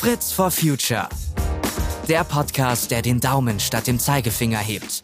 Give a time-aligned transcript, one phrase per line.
[0.00, 1.08] Fritz for Future.
[2.08, 5.02] Der Podcast, der den Daumen statt dem Zeigefinger hebt.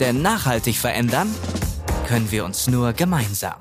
[0.00, 1.34] Denn nachhaltig verändern
[2.06, 3.54] können wir uns nur gemeinsam.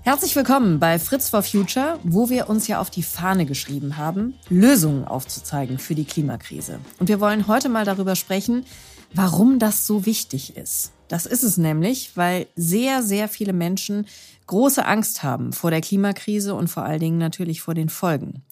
[0.00, 4.32] Herzlich willkommen bei Fritz for Future, wo wir uns ja auf die Fahne geschrieben haben,
[4.48, 6.80] Lösungen aufzuzeigen für die Klimakrise.
[6.98, 8.64] Und wir wollen heute mal darüber sprechen,
[9.12, 10.92] warum das so wichtig ist.
[11.08, 14.06] Das ist es nämlich, weil sehr, sehr viele Menschen
[14.46, 18.42] große Angst haben vor der Klimakrise und vor allen Dingen natürlich vor den Folgen.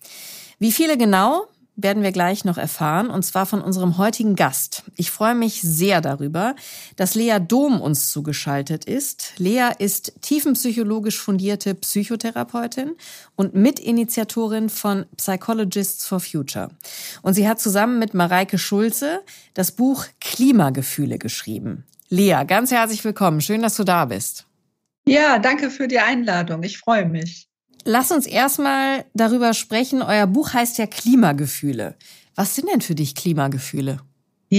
[0.58, 1.46] Wie viele genau,
[1.76, 4.82] werden wir gleich noch erfahren, und zwar von unserem heutigen Gast.
[4.96, 6.56] Ich freue mich sehr darüber,
[6.96, 9.34] dass Lea Dom uns zugeschaltet ist.
[9.36, 12.92] Lea ist tiefenpsychologisch fundierte Psychotherapeutin
[13.36, 16.70] und Mitinitiatorin von Psychologists for Future.
[17.20, 19.20] Und sie hat zusammen mit Mareike Schulze
[19.52, 21.84] das Buch Klimagefühle geschrieben.
[22.08, 23.40] Lea, ganz herzlich willkommen.
[23.40, 24.46] Schön, dass du da bist.
[25.06, 26.62] Ja, danke für die Einladung.
[26.62, 27.48] Ich freue mich.
[27.84, 30.02] Lass uns erstmal darüber sprechen.
[30.02, 31.96] Euer Buch heißt ja Klimagefühle.
[32.34, 34.00] Was sind denn für dich Klimagefühle?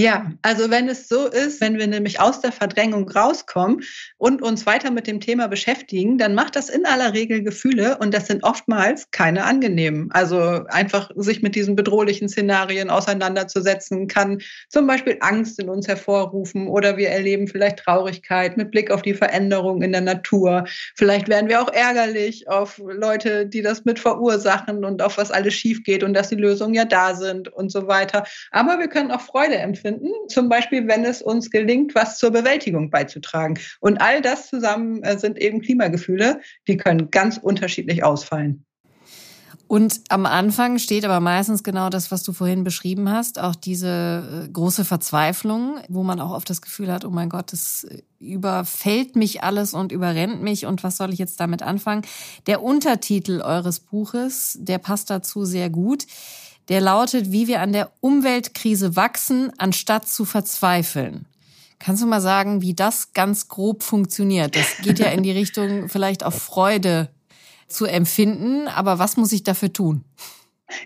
[0.00, 3.82] Ja, also wenn es so ist, wenn wir nämlich aus der Verdrängung rauskommen
[4.16, 8.14] und uns weiter mit dem Thema beschäftigen, dann macht das in aller Regel Gefühle und
[8.14, 10.08] das sind oftmals keine angenehmen.
[10.12, 10.38] Also
[10.68, 16.96] einfach sich mit diesen bedrohlichen Szenarien auseinanderzusetzen kann zum Beispiel Angst in uns hervorrufen oder
[16.96, 20.62] wir erleben vielleicht Traurigkeit mit Blick auf die Veränderung in der Natur.
[20.94, 25.54] Vielleicht werden wir auch ärgerlich auf Leute, die das mit verursachen und auf was alles
[25.54, 28.22] schief geht und dass die Lösungen ja da sind und so weiter.
[28.52, 32.30] Aber wir können auch Freude empfinden empfinden, zum Beispiel wenn es uns gelingt, was zur
[32.30, 33.58] Bewältigung beizutragen.
[33.80, 38.64] Und all das zusammen äh, sind eben Klimagefühle, die können ganz unterschiedlich ausfallen.
[39.66, 44.46] Und am Anfang steht aber meistens genau das, was du vorhin beschrieben hast, auch diese
[44.46, 47.86] äh, große Verzweiflung, wo man auch oft das Gefühl hat, oh mein Gott, es
[48.18, 52.02] überfällt mich alles und überrennt mich und was soll ich jetzt damit anfangen?
[52.46, 56.06] Der Untertitel eures Buches, der passt dazu sehr gut
[56.68, 61.26] der lautet, wie wir an der Umweltkrise wachsen, anstatt zu verzweifeln.
[61.78, 64.56] Kannst du mal sagen, wie das ganz grob funktioniert?
[64.56, 67.08] Das geht ja in die Richtung, vielleicht auch Freude
[67.68, 70.04] zu empfinden, aber was muss ich dafür tun?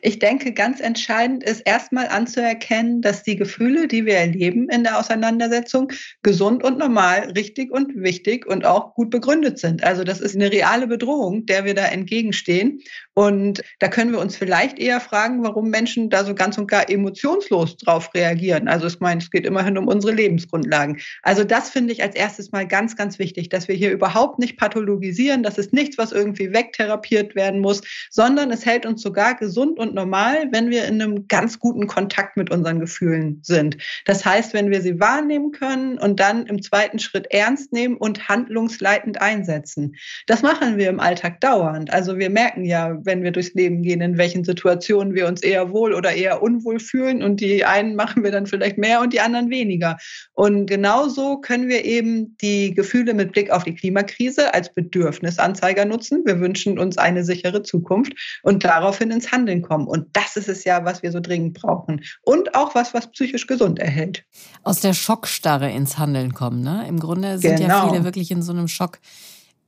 [0.00, 4.98] Ich denke, ganz entscheidend ist erstmal anzuerkennen, dass die Gefühle, die wir erleben in der
[4.98, 9.82] Auseinandersetzung, gesund und normal, richtig und wichtig und auch gut begründet sind.
[9.82, 12.80] Also das ist eine reale Bedrohung, der wir da entgegenstehen.
[13.14, 16.88] Und da können wir uns vielleicht eher fragen, warum Menschen da so ganz und gar
[16.88, 18.68] emotionslos drauf reagieren.
[18.68, 21.00] Also ich meine, es geht immerhin um unsere Lebensgrundlagen.
[21.22, 24.56] Also das finde ich als erstes mal ganz, ganz wichtig, dass wir hier überhaupt nicht
[24.56, 25.42] pathologisieren.
[25.42, 29.78] Das ist nichts, was irgendwie wegtherapiert werden muss, sondern es hält uns sogar gesund gesund
[29.78, 33.76] und normal, wenn wir in einem ganz guten Kontakt mit unseren Gefühlen sind.
[34.04, 38.28] Das heißt, wenn wir sie wahrnehmen können und dann im zweiten Schritt ernst nehmen und
[38.28, 39.94] handlungsleitend einsetzen.
[40.26, 41.92] Das machen wir im Alltag dauernd.
[41.92, 45.72] Also wir merken ja, wenn wir durchs Leben gehen, in welchen Situationen wir uns eher
[45.72, 49.20] wohl oder eher unwohl fühlen und die einen machen wir dann vielleicht mehr und die
[49.20, 49.96] anderen weniger.
[50.34, 56.22] Und genauso können wir eben die Gefühle mit Blick auf die Klimakrise als Bedürfnisanzeiger nutzen.
[56.24, 58.12] Wir wünschen uns eine sichere Zukunft
[58.42, 59.86] und daraufhin ins Handeln kommen.
[59.86, 62.04] Und das ist es ja, was wir so dringend brauchen.
[62.22, 64.24] Und auch was, was psychisch gesund erhält.
[64.62, 66.62] Aus der Schockstarre ins Handeln kommen.
[66.62, 66.86] Ne?
[66.88, 67.86] Im Grunde sind genau.
[67.86, 68.98] ja viele wirklich in so einem Schock.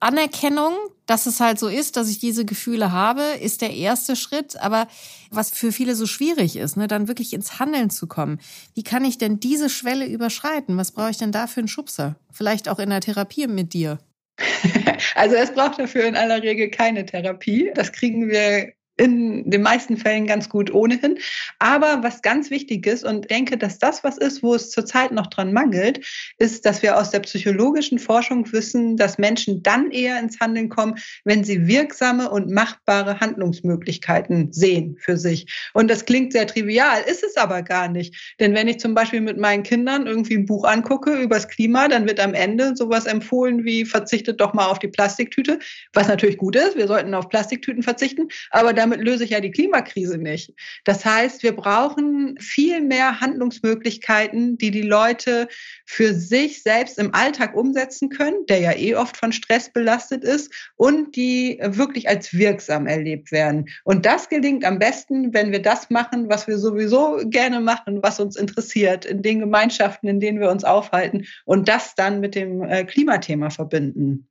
[0.00, 0.75] Anerkennung,
[1.06, 4.60] dass es halt so ist, dass ich diese Gefühle habe, ist der erste Schritt.
[4.60, 4.87] Aber
[5.31, 8.38] was für viele so schwierig ist, ne, dann wirklich ins Handeln zu kommen.
[8.75, 10.76] Wie kann ich denn diese Schwelle überschreiten?
[10.76, 12.16] Was brauche ich denn da für einen Schubser?
[12.31, 13.99] Vielleicht auch in der Therapie mit dir.
[15.16, 17.71] Also es braucht dafür in aller Regel keine Therapie.
[17.75, 21.19] Das kriegen wir in den meisten Fällen ganz gut ohnehin.
[21.59, 25.27] Aber was ganz wichtig ist und denke, dass das was ist, wo es zurzeit noch
[25.27, 26.05] dran mangelt,
[26.38, 30.94] ist, dass wir aus der psychologischen Forschung wissen, dass Menschen dann eher ins Handeln kommen,
[31.25, 35.47] wenn sie wirksame und machbare Handlungsmöglichkeiten sehen für sich.
[35.72, 38.34] Und das klingt sehr trivial, ist es aber gar nicht.
[38.38, 42.06] Denn wenn ich zum Beispiel mit meinen Kindern irgendwie ein Buch angucke übers Klima, dann
[42.06, 45.58] wird am Ende sowas empfohlen wie verzichtet doch mal auf die Plastiktüte,
[45.93, 46.76] was natürlich gut ist.
[46.76, 50.52] Wir sollten auf Plastiktüten verzichten, aber damit löse ich ja die Klimakrise nicht.
[50.84, 55.48] Das heißt, wir brauchen viel mehr Handlungsmöglichkeiten, die die Leute
[55.86, 60.52] für sich selbst im Alltag umsetzen können, der ja eh oft von Stress belastet ist
[60.76, 63.70] und die wirklich als wirksam erlebt werden.
[63.84, 68.20] Und das gelingt am besten, wenn wir das machen, was wir sowieso gerne machen, was
[68.20, 72.62] uns interessiert, in den Gemeinschaften, in denen wir uns aufhalten und das dann mit dem
[72.62, 74.28] äh, Klimathema verbinden.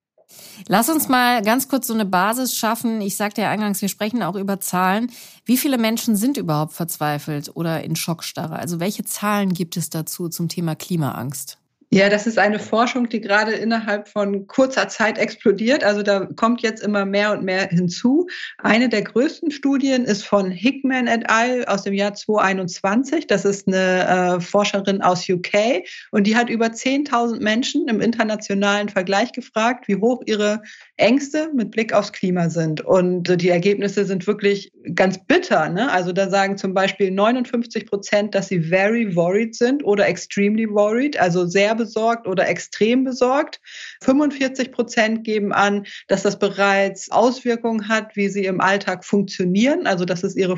[0.68, 3.02] Lass uns mal ganz kurz so eine Basis schaffen.
[3.02, 5.12] Ich sagte ja eingangs, wir sprechen auch über Zahlen.
[5.46, 8.58] Wie viele Menschen sind überhaupt verzweifelt oder in Schockstarre?
[8.58, 11.58] Also welche Zahlen gibt es dazu zum Thema Klimaangst?
[11.94, 15.84] Ja, das ist eine Forschung, die gerade innerhalb von kurzer Zeit explodiert.
[15.84, 18.26] Also da kommt jetzt immer mehr und mehr hinzu.
[18.58, 21.66] Eine der größten Studien ist von Hickman et al.
[21.66, 23.28] aus dem Jahr 2021.
[23.28, 28.90] Das ist eine äh, Forscherin aus UK und die hat über 10.000 Menschen im internationalen
[28.90, 30.64] Vergleich gefragt, wie hoch ihre
[30.98, 32.82] Ängste mit Blick aufs Klima sind.
[32.82, 35.70] Und die Ergebnisse sind wirklich ganz bitter.
[35.70, 35.92] Ne?
[35.92, 41.20] Also da sagen zum Beispiel 59 Prozent, dass sie very worried sind oder extremely worried,
[41.20, 43.60] also sehr besorgt oder extrem besorgt.
[44.02, 50.06] 45 Prozent geben an, dass das bereits Auswirkungen hat, wie sie im Alltag funktionieren, also
[50.06, 50.58] dass es ihre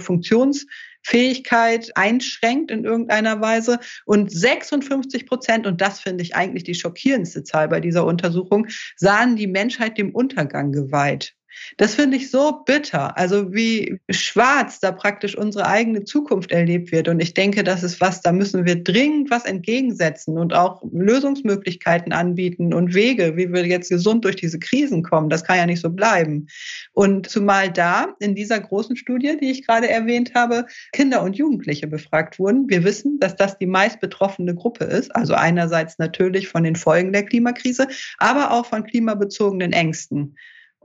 [1.06, 3.80] Funktionsfähigkeit einschränkt in irgendeiner Weise.
[4.06, 9.36] Und 56 Prozent, und das finde ich eigentlich die schockierendste Zahl bei dieser Untersuchung, sahen
[9.36, 11.35] die Menschheit dem Untergang geweiht.
[11.78, 17.08] Das finde ich so bitter, also wie schwarz da praktisch unsere eigene Zukunft erlebt wird.
[17.08, 22.14] Und ich denke, das ist was, da müssen wir dringend was entgegensetzen und auch Lösungsmöglichkeiten
[22.14, 25.30] anbieten und Wege, wie wir jetzt gesund durch diese Krisen kommen.
[25.30, 26.48] Das kann ja nicht so bleiben.
[26.94, 31.88] Und zumal da in dieser großen Studie, die ich gerade erwähnt habe, Kinder und Jugendliche
[31.88, 32.70] befragt wurden.
[32.70, 35.16] Wir wissen, dass das die meist betroffene Gruppe ist.
[35.16, 37.88] Also einerseits natürlich von den Folgen der Klimakrise,
[38.18, 40.36] aber auch von klimabezogenen Ängsten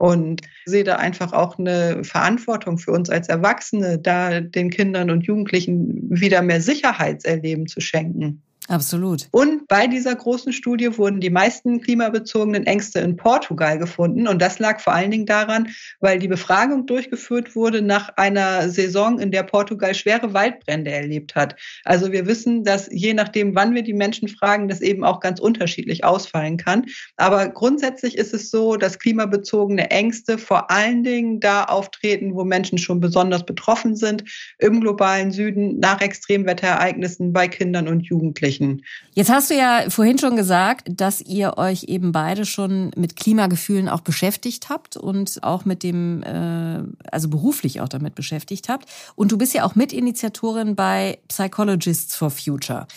[0.01, 5.27] und sehe da einfach auch eine Verantwortung für uns als Erwachsene, da den Kindern und
[5.27, 8.41] Jugendlichen wieder mehr Sicherheitserleben zu schenken.
[8.71, 9.27] Absolut.
[9.31, 14.29] Und bei dieser großen Studie wurden die meisten klimabezogenen Ängste in Portugal gefunden.
[14.29, 15.67] Und das lag vor allen Dingen daran,
[15.99, 21.57] weil die Befragung durchgeführt wurde nach einer Saison, in der Portugal schwere Waldbrände erlebt hat.
[21.83, 25.41] Also wir wissen, dass je nachdem, wann wir die Menschen fragen, das eben auch ganz
[25.41, 26.85] unterschiedlich ausfallen kann.
[27.17, 32.77] Aber grundsätzlich ist es so, dass klimabezogene Ängste vor allen Dingen da auftreten, wo Menschen
[32.77, 34.23] schon besonders betroffen sind,
[34.59, 38.85] im globalen Süden, nach Extremwetterereignissen bei Kindern und Jugendlichen ermöglichen.
[39.13, 43.89] Jetzt hast du ja vorhin schon gesagt, dass ihr euch eben beide schon mit Klimagefühlen
[43.89, 48.85] auch beschäftigt habt und auch mit dem, äh, also beruflich auch damit beschäftigt habt.
[49.15, 52.87] Und du bist ja auch Mitinitiatorin bei Psychologists for Future.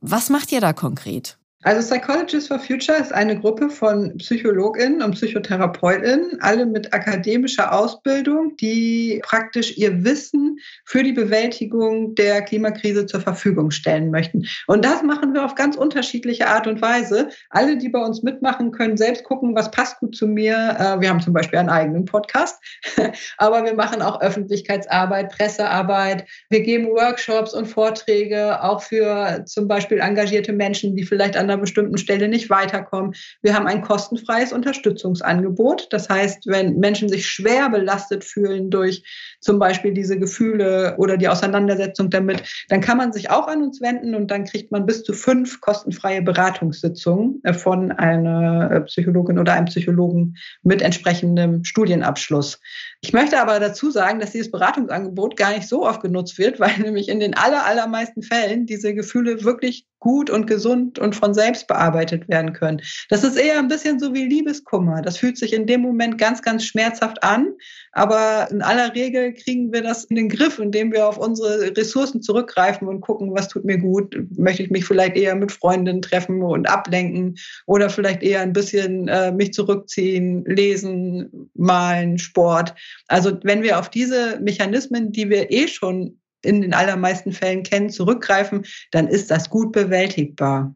[0.00, 1.38] Was macht ihr da konkret?
[1.64, 8.54] Also Psychologists for Future ist eine Gruppe von Psychologinnen und Psychotherapeutinnen, alle mit akademischer Ausbildung,
[8.58, 14.46] die praktisch ihr Wissen für die Bewältigung der Klimakrise zur Verfügung stellen möchten.
[14.66, 17.30] Und das machen wir auf ganz unterschiedliche Art und Weise.
[17.48, 20.76] Alle, die bei uns mitmachen, können selbst gucken, was passt gut zu mir.
[20.78, 22.62] Äh, wir haben zum Beispiel einen eigenen Podcast,
[23.38, 26.26] aber wir machen auch Öffentlichkeitsarbeit, Pressearbeit.
[26.50, 31.60] Wir geben Workshops und Vorträge auch für zum Beispiel engagierte Menschen, die vielleicht an einer
[31.60, 33.14] bestimmten Stelle nicht weiterkommen.
[33.42, 35.88] Wir haben ein kostenfreies Unterstützungsangebot.
[35.90, 39.04] Das heißt, wenn Menschen sich schwer belastet fühlen durch
[39.40, 43.80] zum Beispiel diese Gefühle oder die Auseinandersetzung damit, dann kann man sich auch an uns
[43.80, 49.38] wenden und dann kriegt man bis zu fünf kostenfreie Beratungssitzungen äh, von einer äh, Psychologin
[49.38, 52.60] oder einem Psychologen mit entsprechendem Studienabschluss.
[53.00, 56.78] Ich möchte aber dazu sagen, dass dieses Beratungsangebot gar nicht so oft genutzt wird, weil
[56.78, 61.66] nämlich in den aller, allermeisten Fällen diese Gefühle wirklich gut und gesund und von selbst
[61.66, 62.82] bearbeitet werden können.
[63.08, 65.00] Das ist eher ein bisschen so wie Liebeskummer.
[65.00, 67.54] Das fühlt sich in dem Moment ganz, ganz schmerzhaft an,
[67.92, 72.20] aber in aller Regel kriegen wir das in den Griff, indem wir auf unsere Ressourcen
[72.20, 74.14] zurückgreifen und gucken, was tut mir gut.
[74.36, 79.08] Möchte ich mich vielleicht eher mit Freundinnen treffen und ablenken oder vielleicht eher ein bisschen
[79.08, 82.74] äh, mich zurückziehen, lesen, malen, Sport.
[83.08, 87.90] Also wenn wir auf diese Mechanismen, die wir eh schon in den allermeisten Fällen kennen,
[87.90, 90.74] zurückgreifen, dann ist das gut bewältigbar.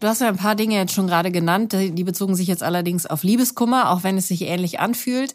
[0.00, 3.04] Du hast ja ein paar Dinge jetzt schon gerade genannt, die bezogen sich jetzt allerdings
[3.04, 5.34] auf Liebeskummer, auch wenn es sich ähnlich anfühlt.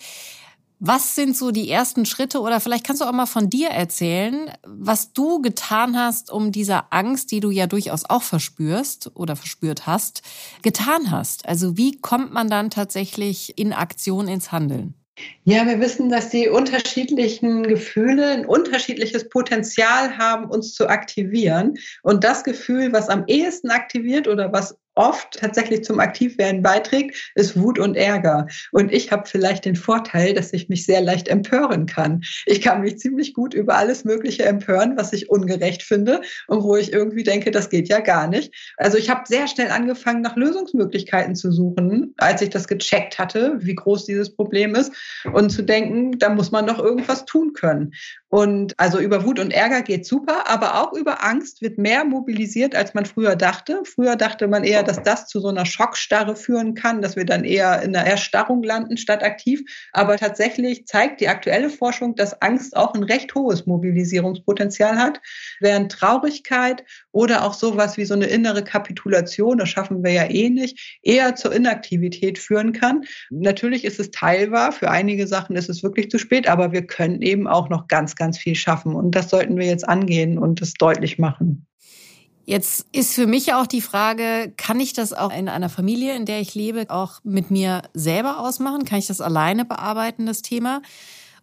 [0.79, 4.51] Was sind so die ersten Schritte oder vielleicht kannst du auch mal von dir erzählen,
[4.67, 9.87] was du getan hast, um dieser Angst, die du ja durchaus auch verspürst oder verspürt
[9.87, 10.21] hast,
[10.63, 11.47] getan hast?
[11.47, 14.95] Also wie kommt man dann tatsächlich in Aktion ins Handeln?
[15.43, 21.75] Ja, wir wissen, dass die unterschiedlichen Gefühle ein unterschiedliches Potenzial haben, uns zu aktivieren.
[22.03, 27.59] Und das Gefühl, was am ehesten aktiviert oder was oft tatsächlich zum Aktivwerden beiträgt, ist
[27.59, 28.47] Wut und Ärger.
[28.71, 32.23] Und ich habe vielleicht den Vorteil, dass ich mich sehr leicht empören kann.
[32.45, 36.75] Ich kann mich ziemlich gut über alles Mögliche empören, was ich ungerecht finde und wo
[36.75, 38.53] ich irgendwie denke, das geht ja gar nicht.
[38.77, 43.57] Also ich habe sehr schnell angefangen, nach Lösungsmöglichkeiten zu suchen, als ich das gecheckt hatte,
[43.59, 44.93] wie groß dieses Problem ist
[45.33, 47.93] und zu denken, da muss man doch irgendwas tun können.
[48.29, 52.75] Und also über Wut und Ärger geht super, aber auch über Angst wird mehr mobilisiert,
[52.75, 53.81] als man früher dachte.
[53.85, 57.43] Früher dachte man eher, dass das zu so einer Schockstarre führen kann, dass wir dann
[57.43, 59.61] eher in einer Erstarrung landen statt aktiv.
[59.91, 65.19] Aber tatsächlich zeigt die aktuelle Forschung, dass Angst auch ein recht hohes Mobilisierungspotenzial hat,
[65.59, 70.49] während Traurigkeit oder auch sowas wie so eine innere Kapitulation, das schaffen wir ja eh
[70.49, 73.03] nicht, eher zur Inaktivität führen kann.
[73.29, 77.21] Natürlich ist es teilbar, für einige Sachen ist es wirklich zu spät, aber wir können
[77.21, 80.73] eben auch noch ganz, ganz viel schaffen und das sollten wir jetzt angehen und es
[80.73, 81.65] deutlich machen.
[82.45, 86.25] Jetzt ist für mich auch die Frage, kann ich das auch in einer Familie, in
[86.25, 88.85] der ich lebe, auch mit mir selber ausmachen?
[88.85, 90.83] Kann ich das alleine bearbeiten, das Thema?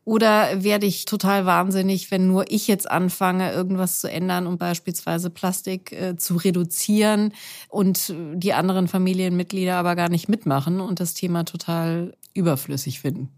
[0.04, 5.30] Oder werde ich total wahnsinnig, wenn nur ich jetzt anfange, irgendwas zu ändern und beispielsweise
[5.30, 7.32] Plastik äh, zu reduzieren
[7.68, 13.28] und die anderen Familienmitglieder aber gar nicht mitmachen und das Thema total überflüssig finden?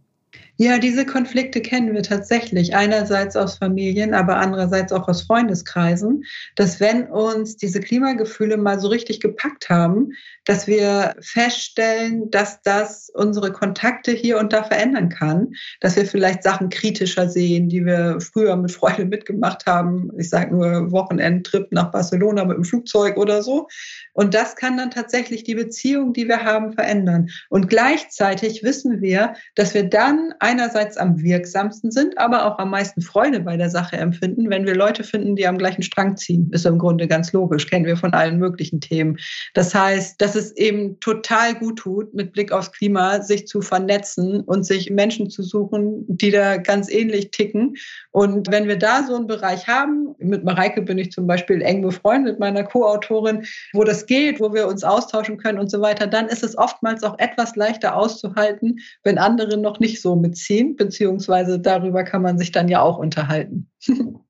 [0.56, 2.76] Ja, diese Konflikte kennen wir tatsächlich.
[2.76, 6.22] Einerseits aus Familien, aber andererseits auch aus Freundeskreisen,
[6.54, 10.12] dass wenn uns diese Klimagefühle mal so richtig gepackt haben,
[10.44, 16.44] dass wir feststellen, dass das unsere Kontakte hier und da verändern kann, dass wir vielleicht
[16.44, 20.10] Sachen kritischer sehen, die wir früher mit Freude mitgemacht haben.
[20.18, 23.66] Ich sage nur Wochenendtrip nach Barcelona mit dem Flugzeug oder so.
[24.12, 27.30] Und das kann dann tatsächlich die Beziehung, die wir haben, verändern.
[27.48, 33.00] Und gleichzeitig wissen wir, dass wir dann einerseits am wirksamsten sind, aber auch am meisten
[33.00, 36.50] Freude bei der Sache empfinden, wenn wir Leute finden, die am gleichen Strang ziehen.
[36.52, 39.16] Ist im Grunde ganz logisch, kennen wir von allen möglichen Themen.
[39.54, 44.42] Das heißt, dass es eben total gut tut, mit Blick aufs Klima, sich zu vernetzen
[44.42, 47.76] und sich Menschen zu suchen, die da ganz ähnlich ticken.
[48.10, 51.80] Und wenn wir da so einen Bereich haben, mit Mareike bin ich zum Beispiel eng
[51.80, 56.28] befreundet, meiner Co-Autorin, wo das geht, wo wir uns austauschen können und so weiter, dann
[56.28, 61.60] ist es oftmals auch etwas leichter auszuhalten, wenn andere noch nicht so mit beziehen, beziehungsweise
[61.60, 63.70] darüber kann man sich dann ja auch unterhalten.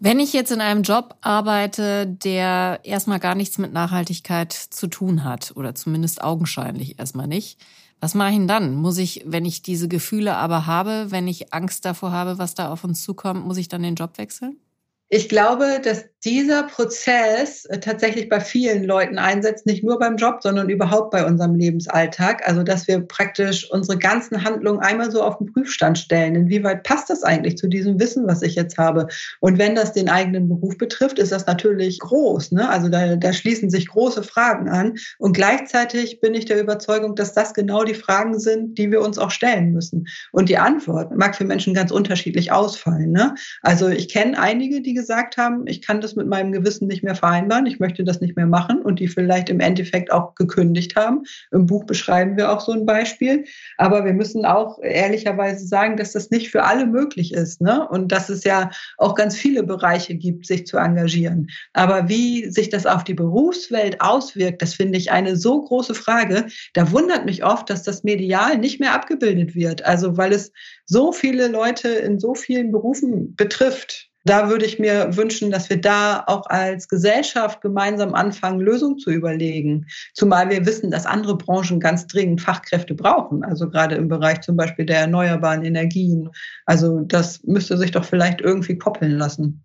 [0.00, 5.24] Wenn ich jetzt in einem Job arbeite, der erstmal gar nichts mit Nachhaltigkeit zu tun
[5.24, 7.58] hat oder zumindest augenscheinlich erstmal nicht,
[8.00, 8.74] was mache ich denn dann?
[8.76, 12.70] Muss ich, wenn ich diese Gefühle aber habe, wenn ich Angst davor habe, was da
[12.70, 14.60] auf uns zukommt, muss ich dann den Job wechseln?
[15.08, 20.38] Ich glaube, dass dieser Prozess äh, tatsächlich bei vielen Leuten einsetzt, nicht nur beim Job,
[20.42, 22.46] sondern überhaupt bei unserem Lebensalltag.
[22.46, 26.34] Also, dass wir praktisch unsere ganzen Handlungen einmal so auf den Prüfstand stellen.
[26.34, 29.06] Inwieweit passt das eigentlich zu diesem Wissen, was ich jetzt habe?
[29.38, 32.50] Und wenn das den eigenen Beruf betrifft, ist das natürlich groß.
[32.50, 32.68] Ne?
[32.68, 34.96] Also, da, da schließen sich große Fragen an.
[35.18, 39.18] Und gleichzeitig bin ich der Überzeugung, dass das genau die Fragen sind, die wir uns
[39.18, 40.08] auch stellen müssen.
[40.32, 43.12] Und die Antwort mag für Menschen ganz unterschiedlich ausfallen.
[43.12, 43.36] Ne?
[43.62, 47.02] Also, ich kenne einige, die gesagt haben, ich kann das das mit meinem Gewissen nicht
[47.02, 50.96] mehr vereinbaren, ich möchte das nicht mehr machen und die vielleicht im Endeffekt auch gekündigt
[50.96, 51.22] haben.
[51.50, 53.44] Im Buch beschreiben wir auch so ein Beispiel.
[53.76, 57.60] Aber wir müssen auch ehrlicherweise sagen, dass das nicht für alle möglich ist.
[57.60, 57.86] Ne?
[57.88, 61.48] Und dass es ja auch ganz viele Bereiche gibt, sich zu engagieren.
[61.74, 66.46] Aber wie sich das auf die Berufswelt auswirkt, das finde ich eine so große Frage.
[66.72, 69.84] Da wundert mich oft, dass das medial nicht mehr abgebildet wird.
[69.84, 70.52] Also weil es
[70.86, 75.80] so viele Leute in so vielen Berufen betrifft da würde ich mir wünschen, dass wir
[75.80, 79.86] da auch als Gesellschaft gemeinsam anfangen, Lösungen zu überlegen.
[80.12, 83.42] Zumal wir wissen, dass andere Branchen ganz dringend Fachkräfte brauchen.
[83.42, 86.28] Also gerade im Bereich zum Beispiel der erneuerbaren Energien.
[86.66, 89.64] Also das müsste sich doch vielleicht irgendwie koppeln lassen.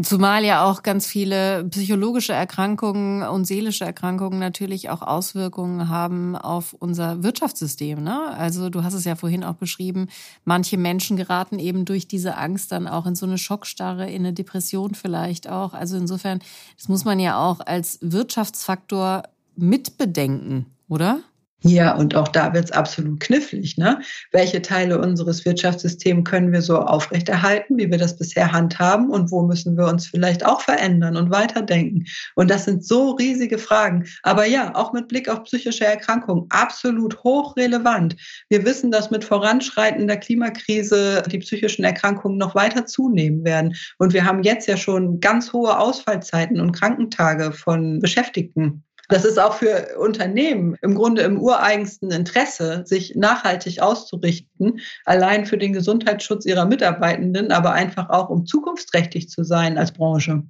[0.00, 6.72] Zumal ja auch ganz viele psychologische Erkrankungen und seelische Erkrankungen natürlich auch Auswirkungen haben auf
[6.72, 8.02] unser Wirtschaftssystem.
[8.02, 8.30] Ne?
[8.36, 10.08] Also du hast es ja vorhin auch beschrieben,
[10.44, 14.32] manche Menschen geraten eben durch diese Angst dann auch in so eine Schockstarre, in eine
[14.32, 15.74] Depression vielleicht auch.
[15.74, 16.38] Also insofern,
[16.76, 19.24] das muss man ja auch als Wirtschaftsfaktor
[19.56, 21.20] mitbedenken, oder?
[21.64, 23.76] Ja, und auch da wird es absolut knifflig.
[23.76, 24.00] Ne?
[24.30, 29.42] Welche Teile unseres Wirtschaftssystems können wir so aufrechterhalten, wie wir das bisher handhaben und wo
[29.42, 32.04] müssen wir uns vielleicht auch verändern und weiterdenken?
[32.36, 34.06] Und das sind so riesige Fragen.
[34.22, 38.14] Aber ja, auch mit Blick auf psychische Erkrankungen, absolut hochrelevant.
[38.48, 43.74] Wir wissen, dass mit voranschreitender Klimakrise die psychischen Erkrankungen noch weiter zunehmen werden.
[43.98, 48.84] Und wir haben jetzt ja schon ganz hohe Ausfallzeiten und Krankentage von Beschäftigten.
[49.08, 55.56] Das ist auch für Unternehmen im Grunde im ureigensten Interesse, sich nachhaltig auszurichten, allein für
[55.56, 60.42] den Gesundheitsschutz ihrer Mitarbeitenden, aber einfach auch um zukunftsträchtig zu sein als Branche.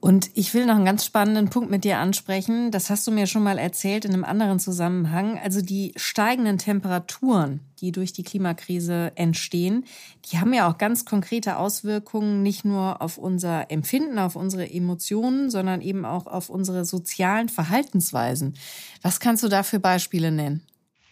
[0.00, 2.70] Und ich will noch einen ganz spannenden Punkt mit dir ansprechen.
[2.70, 5.40] Das hast du mir schon mal erzählt in einem anderen Zusammenhang.
[5.42, 9.84] Also die steigenden Temperaturen, die durch die Klimakrise entstehen,
[10.30, 15.50] die haben ja auch ganz konkrete Auswirkungen nicht nur auf unser Empfinden, auf unsere Emotionen,
[15.50, 18.54] sondern eben auch auf unsere sozialen Verhaltensweisen.
[19.02, 20.62] Was kannst du da für Beispiele nennen?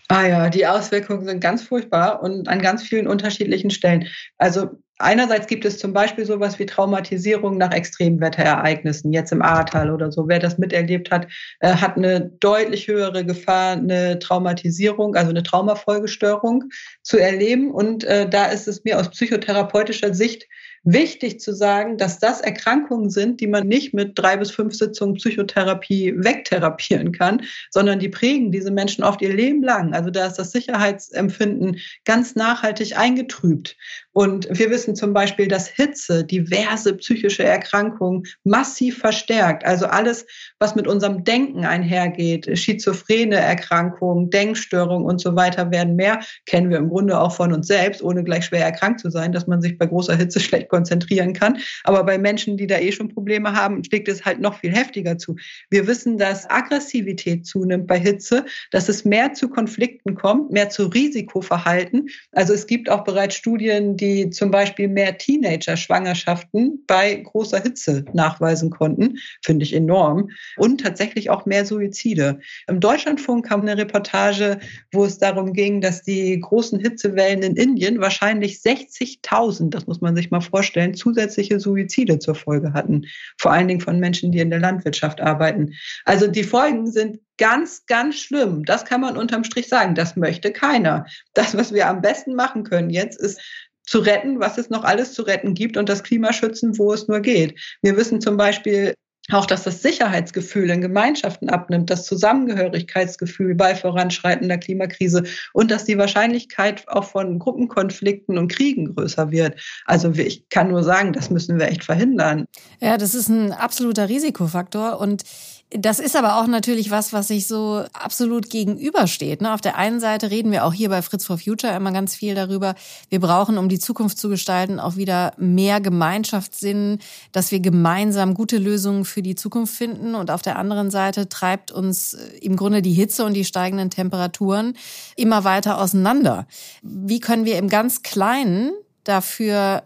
[0.09, 4.07] Ah ja, die Auswirkungen sind ganz furchtbar und an ganz vielen unterschiedlichen Stellen.
[4.39, 10.11] Also Einerseits gibt es zum Beispiel sowas wie Traumatisierung nach Extremwetterereignissen, jetzt im Ahrtal oder
[10.11, 10.27] so.
[10.27, 11.27] Wer das miterlebt hat,
[11.61, 16.65] äh, hat eine deutlich höhere Gefahr, eine Traumatisierung, also eine Traumafolgestörung
[17.03, 17.71] zu erleben.
[17.73, 20.47] Und äh, da ist es mir aus psychotherapeutischer Sicht
[20.87, 25.17] wichtig zu sagen, dass das Erkrankungen sind, die man nicht mit drei bis fünf Sitzungen
[25.17, 29.95] Psychotherapie wegtherapieren kann, sondern die prägen diese Menschen oft ihr Leben lang.
[29.95, 33.77] Also da ist das Sicherheitsempfinden ganz nachhaltig eingetrübt.
[34.17, 39.67] Und wir wissen zum Beispiel, dass Hitze diverse psychische Erkrankungen massiv verstärkt.
[39.67, 40.25] Also alles,
[40.59, 46.21] was mit unserem Denken einhergeht, schizophrene Erkrankungen, Denkstörungen und so weiter werden mehr.
[46.47, 49.47] Kennen wir im Grunde auch von uns selbst, ohne gleich schwer erkrankt zu sein, dass
[49.49, 51.59] man sich bei großer Hitze schlecht konzentrieren kann.
[51.85, 55.19] Aber bei Menschen, die da eh schon Probleme haben, schlägt es halt noch viel heftiger
[55.19, 55.37] zu.
[55.69, 60.87] Wir wissen, dass Aggressivität zunimmt bei Hitze, dass es mehr zu Konflikten kommt, mehr zu
[60.87, 62.09] Risikoverhalten.
[62.33, 68.71] Also es gibt auch bereits Studien, die zum Beispiel mehr Teenager-Schwangerschaften bei großer Hitze nachweisen
[68.71, 69.19] konnten.
[69.45, 70.31] Finde ich enorm.
[70.57, 72.39] Und tatsächlich auch mehr Suizide.
[72.67, 74.59] Im Deutschlandfunk kam eine Reportage,
[74.93, 80.17] wo es darum ging, dass die großen Hitzewellen in Indien wahrscheinlich 60.000, das muss man
[80.17, 83.07] sich mal vorstellen, zusätzliche Suizide zur Folge hatten.
[83.39, 85.73] Vor allen Dingen von Menschen, die in der Landwirtschaft arbeiten.
[86.05, 88.65] Also die Folgen sind ganz, ganz schlimm.
[88.65, 89.95] Das kann man unterm Strich sagen.
[89.95, 91.07] Das möchte keiner.
[91.35, 93.41] Das, was wir am besten machen können jetzt, ist
[93.87, 97.09] zu retten, was es noch alles zu retten gibt und das Klima schützen, wo es
[97.09, 97.59] nur geht.
[97.83, 98.95] Wir wissen zum Beispiel,
[99.33, 105.99] auch, dass das Sicherheitsgefühl in Gemeinschaften abnimmt, das Zusammengehörigkeitsgefühl bei voranschreitender Klimakrise und dass die
[105.99, 109.61] Wahrscheinlichkeit auch von Gruppenkonflikten und Kriegen größer wird.
[109.85, 112.45] Also ich kann nur sagen, das müssen wir echt verhindern.
[112.81, 115.25] Ja, das ist ein absoluter Risikofaktor und
[115.71, 119.43] das ist aber auch natürlich was, was sich so absolut gegenübersteht.
[119.43, 119.53] Ne?
[119.53, 122.37] Auf der einen Seite reden wir auch hier bei Fritz for Future immer ganz viel
[122.37, 122.77] darüber.
[123.09, 127.01] Wir brauchen, um die Zukunft zu gestalten, auch wieder mehr Gemeinschaftssinn,
[127.33, 130.15] dass wir gemeinsam gute Lösungen für die Zukunft finden.
[130.15, 133.91] Und auf der anderen Seite treibt uns äh, im Grunde die Hitze und die steigenden
[133.91, 134.75] Temperaturen
[135.17, 136.47] immer weiter auseinander.
[136.83, 138.71] Wie können wir im ganz Kleinen
[139.03, 139.83] dafür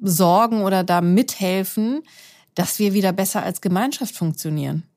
[0.00, 2.00] sorgen oder da mithelfen,
[2.54, 4.87] dass wir wieder besser als Gemeinschaft funktionieren?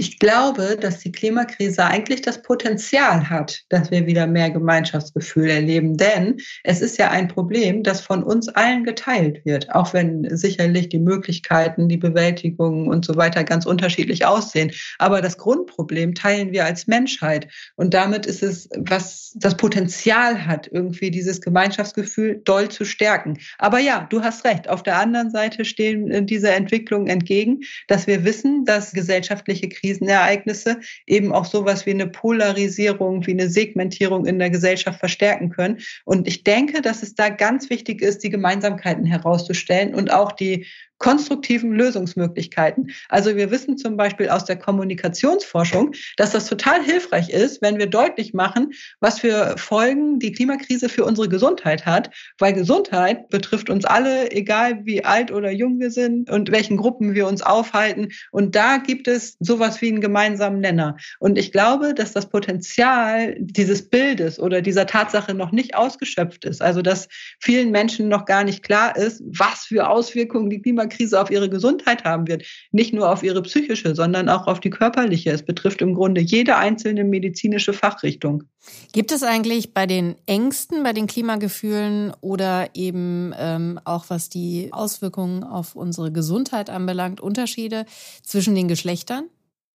[0.00, 5.98] Ich glaube, dass die Klimakrise eigentlich das Potenzial hat, dass wir wieder mehr Gemeinschaftsgefühl erleben.
[5.98, 10.88] Denn es ist ja ein Problem, das von uns allen geteilt wird, auch wenn sicherlich
[10.88, 14.72] die Möglichkeiten, die Bewältigung und so weiter ganz unterschiedlich aussehen.
[14.96, 17.48] Aber das Grundproblem teilen wir als Menschheit.
[17.76, 23.36] Und damit ist es, was das Potenzial hat, irgendwie dieses Gemeinschaftsgefühl doll zu stärken.
[23.58, 24.66] Aber ja, du hast recht.
[24.66, 30.80] Auf der anderen Seite stehen diese Entwicklungen entgegen, dass wir wissen, dass gesellschaftliche Krisen Krisenereignisse
[31.06, 35.78] eben auch sowas wie eine Polarisierung, wie eine Segmentierung in der Gesellschaft verstärken können.
[36.04, 40.66] Und ich denke, dass es da ganz wichtig ist, die Gemeinsamkeiten herauszustellen und auch die
[41.00, 42.92] konstruktiven Lösungsmöglichkeiten.
[43.08, 47.86] Also wir wissen zum Beispiel aus der Kommunikationsforschung, dass das total hilfreich ist, wenn wir
[47.86, 53.86] deutlich machen, was für Folgen die Klimakrise für unsere Gesundheit hat, weil Gesundheit betrifft uns
[53.86, 58.08] alle, egal wie alt oder jung wir sind und welchen Gruppen wir uns aufhalten.
[58.30, 60.96] Und da gibt es sowas wie einen gemeinsamen Nenner.
[61.18, 66.60] Und ich glaube, dass das Potenzial dieses Bildes oder dieser Tatsache noch nicht ausgeschöpft ist.
[66.60, 67.08] Also dass
[67.38, 71.48] vielen Menschen noch gar nicht klar ist, was für Auswirkungen die Klimakrise Klimakrise auf ihre
[71.48, 72.44] Gesundheit haben wird.
[72.72, 75.30] Nicht nur auf ihre psychische, sondern auch auf die körperliche.
[75.30, 78.44] Es betrifft im Grunde jede einzelne medizinische Fachrichtung.
[78.92, 84.68] Gibt es eigentlich bei den Ängsten, bei den Klimagefühlen oder eben ähm, auch was die
[84.72, 87.86] Auswirkungen auf unsere Gesundheit anbelangt, Unterschiede
[88.22, 89.24] zwischen den Geschlechtern?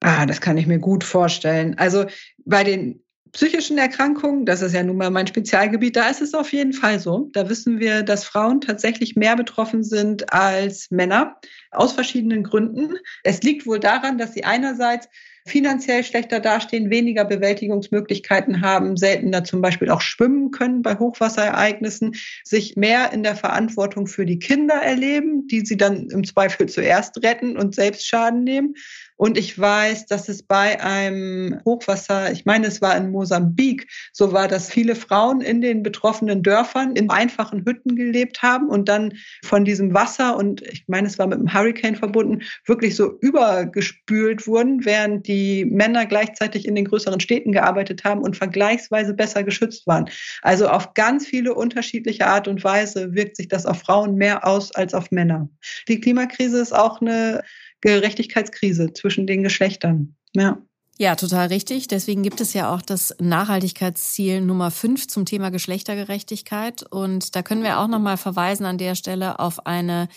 [0.02, 1.78] Ah, das kann ich mir gut vorstellen.
[1.80, 2.06] Also
[2.46, 3.02] bei den
[3.36, 7.02] psychischen Erkrankungen, das ist ja nun mal mein Spezialgebiet, da ist es auf jeden Fall
[7.02, 7.30] so.
[7.34, 11.36] Da wissen wir, dass Frauen tatsächlich mehr betroffen sind als Männer
[11.72, 12.94] aus verschiedenen Gründen.
[13.24, 15.10] Es liegt wohl daran, dass sie einerseits
[15.46, 22.76] finanziell schlechter dastehen, weniger Bewältigungsmöglichkeiten haben, seltener zum Beispiel auch schwimmen können bei Hochwasserereignissen, sich
[22.78, 27.58] mehr in der Verantwortung für die Kinder erleben, die sie dann im Zweifel zuerst retten
[27.58, 28.76] und selbst Schaden nehmen.
[29.18, 34.34] Und ich weiß, dass es bei einem Hochwasser, ich meine, es war in Mosambik, so
[34.34, 39.14] war, dass viele Frauen in den betroffenen Dörfern in einfachen Hütten gelebt haben und dann
[39.44, 44.48] von diesem Wasser und ich meine, es war mit einem Hurricane verbunden, wirklich so übergespült
[44.48, 49.88] wurden, während die Männer gleichzeitig in den größeren Städten gearbeitet haben und vergleichsweise besser geschützt
[49.88, 50.10] waren.
[50.42, 54.74] Also auf ganz viele unterschiedliche Art und Weise wirkt sich das auf Frauen mehr aus
[54.74, 55.50] als auf Männer.
[55.88, 57.44] Die Klimakrise ist auch eine
[57.86, 60.16] Gerechtigkeitskrise zwischen den Geschlechtern.
[60.34, 60.58] Ja.
[60.98, 61.90] Ja, total richtig.
[61.90, 66.84] Deswegen gibt es ja auch das Nachhaltigkeitsziel Nummer 5 zum Thema Geschlechtergerechtigkeit.
[66.90, 70.08] Und da können wir auch nochmal verweisen an der Stelle auf eine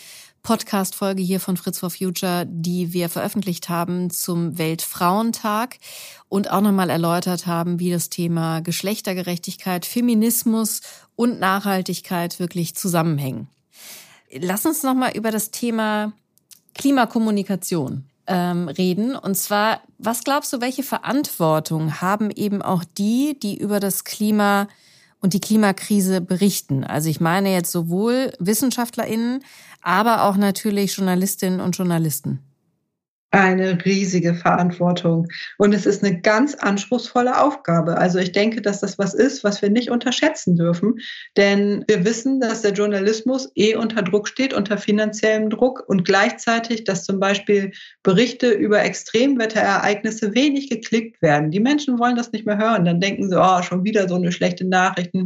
[0.41, 5.79] Podcast-Folge hier von Fritz for Future, die wir veröffentlicht haben zum Weltfrauentag
[6.29, 10.79] und auch nochmal erläutert haben, wie das Thema Geschlechtergerechtigkeit, Feminismus
[11.17, 13.49] und Nachhaltigkeit wirklich zusammenhängen.
[14.31, 16.13] Lass uns nochmal über das Thema
[16.79, 19.15] Klimakommunikation ähm, reden.
[19.15, 24.67] Und zwar, was glaubst du, welche Verantwortung haben eben auch die, die über das Klima
[25.19, 26.85] und die Klimakrise berichten?
[26.85, 29.43] Also ich meine jetzt sowohl WissenschaftlerInnen,
[29.81, 32.39] aber auch natürlich Journalistinnen und Journalisten
[33.31, 35.27] eine riesige Verantwortung.
[35.59, 37.97] Und es ist eine ganz anspruchsvolle Aufgabe.
[37.97, 40.95] Also ich denke, dass das was ist, was wir nicht unterschätzen dürfen.
[41.37, 46.85] Denn wir wissen, dass der Journalismus eh unter Druck steht, unter finanziellem Druck und gleichzeitig,
[46.85, 51.51] dass zum Beispiel Berichte über Extremwetterereignisse wenig geklickt werden.
[51.51, 52.85] Die Menschen wollen das nicht mehr hören.
[52.85, 55.11] Dann denken sie, oh, schon wieder so eine schlechte Nachricht.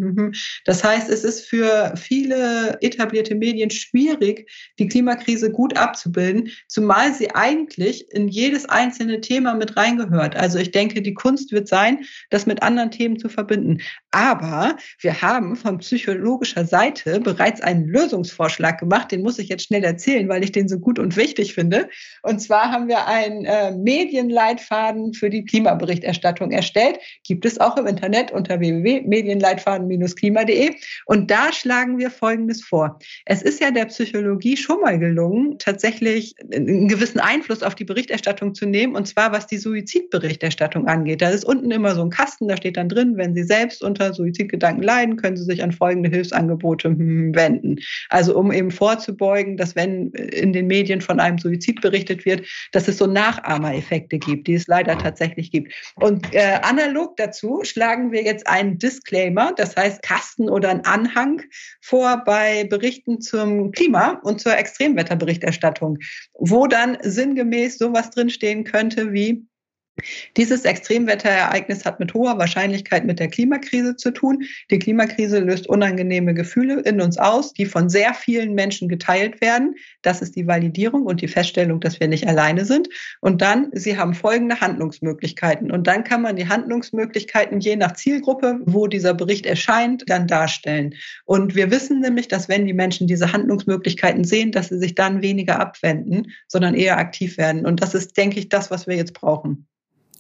[0.66, 7.32] Das heißt, es ist für viele etablierte Medien schwierig, die Klimakrise gut abzubilden, zumal sie
[7.32, 10.36] eigentlich wirklich in jedes einzelne Thema mit reingehört.
[10.36, 13.80] Also ich denke, die Kunst wird sein, das mit anderen Themen zu verbinden.
[14.14, 19.12] Aber wir haben von psychologischer Seite bereits einen Lösungsvorschlag gemacht.
[19.12, 21.90] Den muss ich jetzt schnell erzählen, weil ich den so gut und wichtig finde.
[22.22, 27.00] Und zwar haben wir einen äh, Medienleitfaden für die Klimaberichterstattung erstellt.
[27.26, 30.76] Gibt es auch im Internet unter www.medienleitfaden-klima.de.
[31.08, 33.00] Und da schlagen wir Folgendes vor.
[33.26, 38.54] Es ist ja der Psychologie schon mal gelungen, tatsächlich einen gewissen Einfluss auf die Berichterstattung
[38.54, 41.24] zu nehmen, und zwar was die Suizidberichterstattung angeht.
[41.24, 44.03] Da ist unten immer so ein Kasten, da steht dann drin, wenn Sie selbst unter
[44.12, 47.78] Suizidgedanken leiden, können Sie sich an folgende Hilfsangebote hm, wenden.
[48.10, 52.88] Also um eben vorzubeugen, dass wenn in den Medien von einem Suizid berichtet wird, dass
[52.88, 55.74] es so Nachahmereffekte gibt, die es leider tatsächlich gibt.
[55.96, 61.42] Und äh, analog dazu schlagen wir jetzt einen Disclaimer, das heißt Kasten oder einen Anhang
[61.82, 66.00] vor bei Berichten zum Klima und zur Extremwetterberichterstattung,
[66.34, 69.46] wo dann sinngemäß sowas drinstehen könnte wie
[70.38, 74.44] dieses Extremwetterereignis hat mit hoher Wahrscheinlichkeit mit der Klimakrise zu tun.
[74.72, 79.76] Die Klimakrise löst unangenehme Gefühle in uns aus, die von sehr vielen Menschen geteilt werden.
[80.02, 82.90] Das ist die Validierung und die Feststellung, dass wir nicht alleine sind.
[83.22, 85.72] Und dann, Sie haben folgende Handlungsmöglichkeiten.
[85.72, 90.96] Und dann kann man die Handlungsmöglichkeiten je nach Zielgruppe, wo dieser Bericht erscheint, dann darstellen.
[91.26, 95.22] Und wir wissen nämlich, dass wenn die Menschen diese Handlungsmöglichkeiten sehen, dass sie sich dann
[95.22, 97.66] weniger abwenden, sondern eher aktiv werden.
[97.66, 99.68] Und das ist, denke ich, das, was wir jetzt brauchen.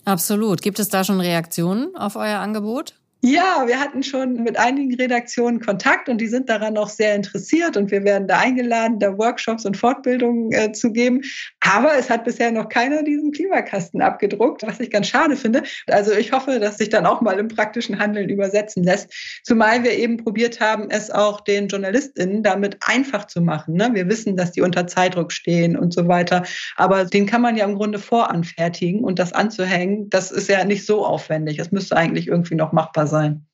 [0.05, 0.61] Absolut.
[0.61, 2.95] Gibt es da schon Reaktionen auf euer Angebot?
[3.25, 7.77] Ja, wir hatten schon mit einigen Redaktionen Kontakt und die sind daran auch sehr interessiert
[7.77, 11.21] und wir werden da eingeladen, da Workshops und Fortbildungen äh, zu geben.
[11.61, 15.63] Aber es hat bisher noch keiner diesen Klimakasten abgedruckt, was ich ganz schade finde.
[15.87, 19.09] Also ich hoffe, dass sich dann auch mal im praktischen Handeln übersetzen lässt.
[19.43, 23.75] Zumal wir eben probiert haben, es auch den JournalistInnen damit einfach zu machen.
[23.75, 23.91] Ne?
[23.93, 26.43] Wir wissen, dass die unter Zeitdruck stehen und so weiter.
[26.75, 30.85] Aber den kann man ja im Grunde voranfertigen und das anzuhängen, das ist ja nicht
[30.85, 31.55] so aufwendig.
[31.55, 33.45] Das müsste eigentlich irgendwie noch machbar sein sein.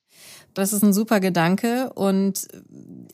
[0.54, 2.48] Das ist ein super Gedanke und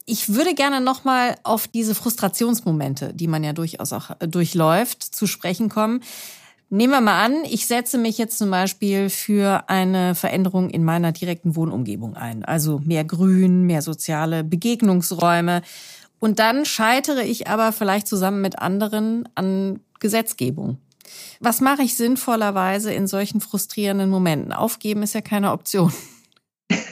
[0.07, 5.27] ich würde gerne nochmal auf diese Frustrationsmomente, die man ja durchaus auch äh, durchläuft, zu
[5.27, 6.01] sprechen kommen.
[6.69, 11.13] Nehmen wir mal an, ich setze mich jetzt zum Beispiel für eine Veränderung in meiner
[11.13, 12.45] direkten Wohnumgebung ein.
[12.45, 15.63] Also mehr Grün, mehr soziale Begegnungsräume.
[16.19, 20.79] Und dann scheitere ich aber vielleicht zusammen mit anderen an Gesetzgebung.
[21.39, 24.53] Was mache ich sinnvollerweise in solchen frustrierenden Momenten?
[24.53, 25.93] Aufgeben ist ja keine Option.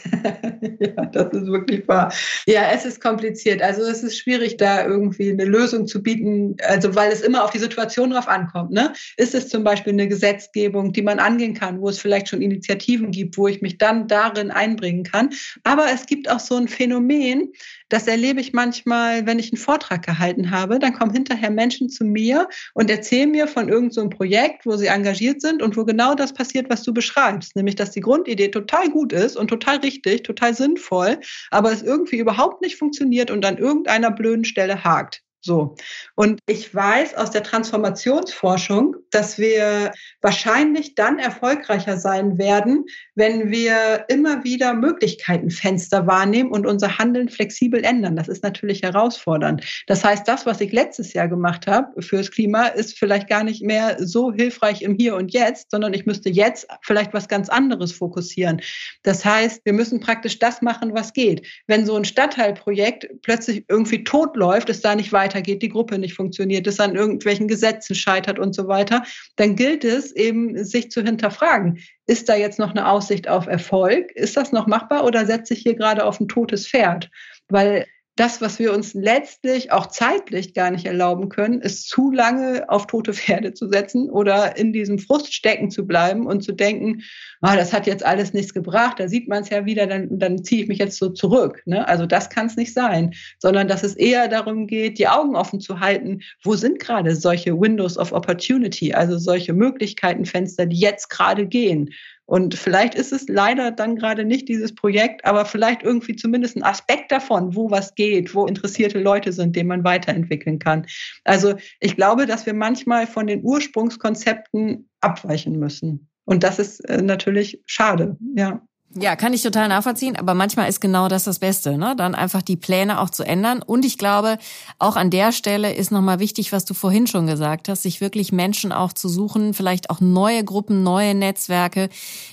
[0.81, 2.13] ja, das ist wirklich wahr.
[2.47, 3.63] Ja, es ist kompliziert.
[3.63, 7.51] Also es ist schwierig, da irgendwie eine Lösung zu bieten, also weil es immer auf
[7.51, 8.71] die Situation drauf ankommt.
[8.71, 8.93] Ne?
[9.17, 13.11] Ist es zum Beispiel eine Gesetzgebung, die man angehen kann, wo es vielleicht schon Initiativen
[13.11, 15.31] gibt, wo ich mich dann darin einbringen kann.
[15.63, 17.53] Aber es gibt auch so ein Phänomen,
[17.89, 20.79] das erlebe ich manchmal, wenn ich einen Vortrag gehalten habe.
[20.79, 24.87] Dann kommen hinterher Menschen zu mir und erzählen mir von irgendeinem so Projekt, wo sie
[24.87, 27.57] engagiert sind und wo genau das passiert, was du beschreibst.
[27.57, 31.21] Nämlich, dass die Grundidee total gut ist und total richtig, total sinnvoll,
[31.51, 35.23] aber es irgendwie überhaupt nicht funktioniert und an irgendeiner blöden Stelle hakt.
[35.45, 35.75] So.
[36.15, 44.07] Und ich weiß aus der Transformationsforschung, dass wir wahrscheinlich dann erfolgreicher sein werden, wenn wir
[44.09, 48.17] immer wieder Möglichkeitenfenster wahrnehmen und unser Handeln flexibel ändern.
[48.17, 49.85] Das ist natürlich herausfordernd.
[49.87, 53.63] Das heißt, das, was ich letztes Jahr gemacht habe fürs Klima, ist vielleicht gar nicht
[53.63, 57.93] mehr so hilfreich im Hier und Jetzt, sondern ich müsste jetzt vielleicht was ganz anderes
[57.93, 58.63] fokussieren.
[59.03, 61.47] Das heißt, wir müssen praktisch das machen, was geht.
[61.67, 65.99] Wenn so ein Stadtteilprojekt plötzlich irgendwie tot läuft, es da nicht weiter weitergeht, die Gruppe
[65.99, 69.03] nicht funktioniert, es an irgendwelchen Gesetzen scheitert und so weiter,
[69.37, 71.79] dann gilt es eben, sich zu hinterfragen.
[72.07, 74.13] Ist da jetzt noch eine Aussicht auf Erfolg?
[74.13, 77.11] Ist das noch machbar oder setze ich hier gerade auf ein totes Pferd?
[77.49, 82.69] Weil das, was wir uns letztlich auch zeitlich gar nicht erlauben können, ist zu lange
[82.69, 87.03] auf tote Pferde zu setzen oder in diesem Frust stecken zu bleiben und zu denken,
[87.41, 90.45] ah, das hat jetzt alles nichts gebracht, da sieht man es ja wieder, dann, dann
[90.45, 91.63] ziehe ich mich jetzt so zurück.
[91.67, 91.87] Ne?
[91.89, 95.61] Also das kann es nicht sein, sondern dass es eher darum geht, die Augen offen
[95.61, 101.47] zu halten, wo sind gerade solche Windows of Opportunity, also solche Möglichkeitenfenster, die jetzt gerade
[101.47, 101.91] gehen.
[102.27, 106.63] Und vielleicht ist es leider dann gerade nicht dieses Projekt, aber vielleicht irgendwie zumindest ein
[106.63, 110.87] Aspekt davon, wo was geht, wo interessierte Leute sind, den man weiterentwickeln kann.
[111.25, 116.09] Also ich glaube, dass wir manchmal von den Ursprungskonzepten abweichen müssen.
[116.25, 118.67] Und das ist äh, natürlich schade, ja.
[118.97, 121.97] Ja, kann ich total nachvollziehen, aber manchmal ist genau das das Beste, ne?
[121.97, 123.61] Dann einfach die Pläne auch zu ändern.
[123.61, 124.39] Und ich glaube,
[124.79, 128.31] auch an der Stelle ist nochmal wichtig, was du vorhin schon gesagt hast, sich wirklich
[128.31, 131.89] Menschen auch zu suchen, vielleicht auch neue Gruppen, neue Netzwerke,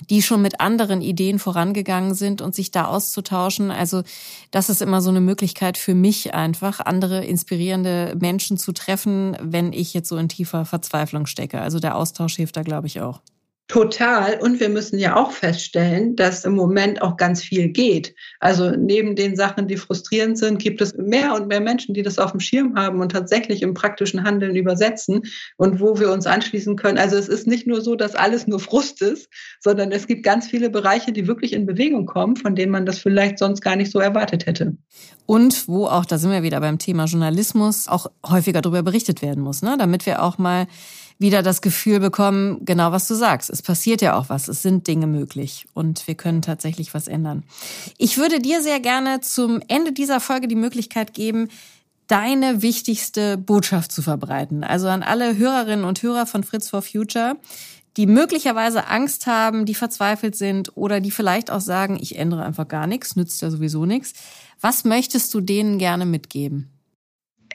[0.08, 3.72] die schon mit anderen Ideen vorangegangen sind und sich da auszutauschen.
[3.72, 4.04] Also
[4.52, 9.72] das ist immer so eine Möglichkeit für mich einfach, andere inspirierende Menschen zu treffen, wenn
[9.72, 11.60] ich jetzt so in tiefer Verzweiflung stecke.
[11.60, 13.20] Also der Austausch hilft da, glaube ich, auch.
[13.68, 14.38] Total.
[14.40, 18.14] Und wir müssen ja auch feststellen, dass im Moment auch ganz viel geht.
[18.38, 22.18] Also neben den Sachen, die frustrierend sind, gibt es mehr und mehr Menschen, die das
[22.18, 25.22] auf dem Schirm haben und tatsächlich im praktischen Handeln übersetzen
[25.56, 26.98] und wo wir uns anschließen können.
[26.98, 30.48] Also es ist nicht nur so, dass alles nur Frust ist, sondern es gibt ganz
[30.48, 33.90] viele Bereiche, die wirklich in Bewegung kommen, von denen man das vielleicht sonst gar nicht
[33.90, 34.76] so erwartet hätte.
[35.24, 39.42] Und wo auch, da sind wir wieder beim Thema Journalismus, auch häufiger darüber berichtet werden
[39.42, 39.76] muss, ne?
[39.78, 40.66] damit wir auch mal
[41.22, 43.48] wieder das Gefühl bekommen, genau was du sagst.
[43.48, 44.48] Es passiert ja auch was.
[44.48, 47.44] Es sind Dinge möglich und wir können tatsächlich was ändern.
[47.96, 51.48] Ich würde dir sehr gerne zum Ende dieser Folge die Möglichkeit geben,
[52.08, 54.64] deine wichtigste Botschaft zu verbreiten.
[54.64, 57.36] Also an alle Hörerinnen und Hörer von Fritz for Future,
[57.96, 62.68] die möglicherweise Angst haben, die verzweifelt sind oder die vielleicht auch sagen, ich ändere einfach
[62.68, 64.12] gar nichts, nützt ja sowieso nichts.
[64.60, 66.71] Was möchtest du denen gerne mitgeben?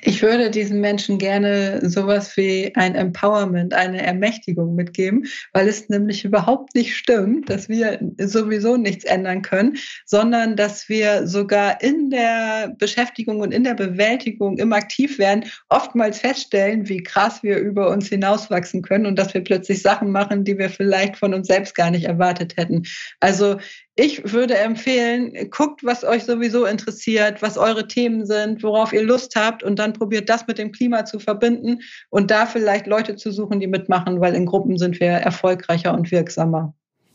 [0.02, 6.26] Ich würde diesen Menschen gerne sowas wie ein Empowerment, eine Ermächtigung mitgeben, weil es nämlich
[6.26, 12.76] überhaupt nicht stimmt, dass wir sowieso nichts ändern können, sondern dass wir sogar in der
[12.78, 18.08] Beschäftigung und in der Bewältigung immer aktiv werden, oftmals feststellen, wie krass wir über uns
[18.08, 21.92] hinauswachsen können und dass wir plötzlich Sachen machen, die wir vielleicht von uns selbst gar
[21.92, 22.84] nicht erwartet hätten.
[23.20, 23.58] Also
[23.98, 29.36] ich würde empfehlen, guckt, was euch sowieso interessiert, was eure Themen sind, worauf ihr Lust
[29.36, 31.80] habt und dann probiert das mit dem Klima zu verbinden
[32.12, 36.12] und da vielleicht Leute zu suchen, die mitmachen, weil in Gruppen sind wir erfolgreicher und
[36.12, 36.74] wirksamer.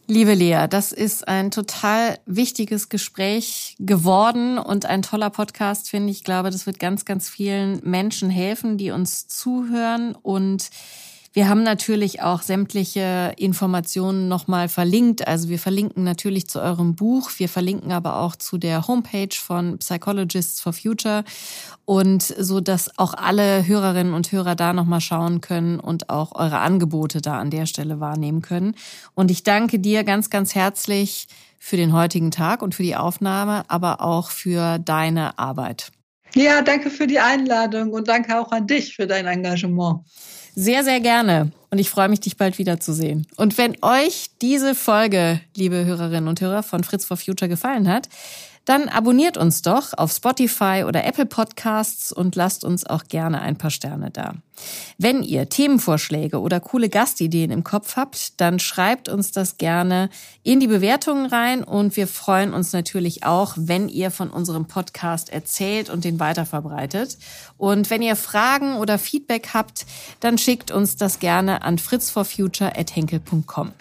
[0.08, 6.18] Liebe Lea, das ist ein total wichtiges Gespräch geworden und ein toller Podcast, finde ich.
[6.18, 10.70] Ich glaube, das wird ganz, ganz vielen Menschen helfen, die uns zuhören und
[11.34, 15.26] wir haben natürlich auch sämtliche Informationen nochmal verlinkt.
[15.26, 17.30] Also wir verlinken natürlich zu eurem Buch.
[17.38, 21.24] Wir verlinken aber auch zu der Homepage von Psychologists for Future
[21.86, 26.58] und so, dass auch alle Hörerinnen und Hörer da nochmal schauen können und auch eure
[26.58, 28.74] Angebote da an der Stelle wahrnehmen können.
[29.14, 33.64] Und ich danke dir ganz, ganz herzlich für den heutigen Tag und für die Aufnahme,
[33.68, 35.92] aber auch für deine Arbeit.
[36.34, 40.00] Ja, danke für die Einladung und danke auch an dich für dein Engagement.
[40.54, 41.50] Sehr, sehr gerne.
[41.70, 43.26] Und ich freue mich, dich bald wiederzusehen.
[43.36, 48.08] Und wenn euch diese Folge, liebe Hörerinnen und Hörer von Fritz for Future gefallen hat,
[48.64, 53.56] dann abonniert uns doch auf Spotify oder Apple Podcasts und lasst uns auch gerne ein
[53.56, 54.34] paar Sterne da.
[54.98, 60.10] Wenn ihr Themenvorschläge oder coole Gastideen im Kopf habt, dann schreibt uns das gerne
[60.44, 65.30] in die Bewertungen rein und wir freuen uns natürlich auch, wenn ihr von unserem Podcast
[65.30, 67.18] erzählt und den weiterverbreitet.
[67.56, 69.86] Und wenn ihr Fragen oder Feedback habt,
[70.20, 73.72] dann schickt uns das gerne an fritzforfuture@henkel.com.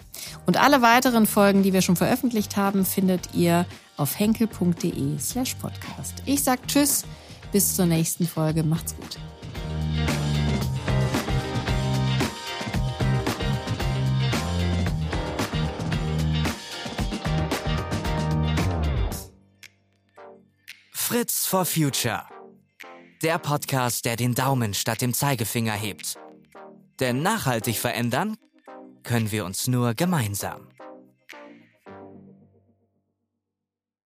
[0.46, 3.66] Und alle weiteren Folgen, die wir schon veröffentlicht haben, findet ihr
[3.96, 6.22] auf henkel.de slash podcast.
[6.26, 7.04] Ich sag Tschüss,
[7.52, 8.62] bis zur nächsten Folge.
[8.62, 9.18] Macht's gut.
[21.12, 22.24] Fritz for Future.
[23.22, 26.16] Der Podcast, der den Daumen statt dem Zeigefinger hebt.
[27.00, 28.38] Denn nachhaltig verändern
[29.02, 30.71] können wir uns nur gemeinsam.